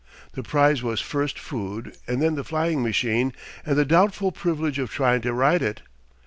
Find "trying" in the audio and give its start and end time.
4.89-5.21